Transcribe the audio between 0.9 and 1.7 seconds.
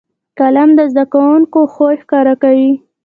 زده کوونکو